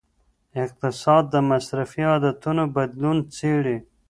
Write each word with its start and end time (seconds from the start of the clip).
اقتصاد 0.63 1.23
د 1.33 1.35
مصرفي 1.49 2.01
عادتونو 2.11 2.63
بدلون 2.75 3.17
څیړي. 3.35 3.77